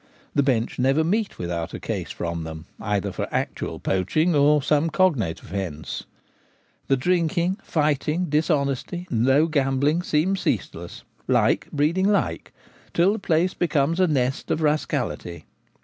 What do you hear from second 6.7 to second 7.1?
The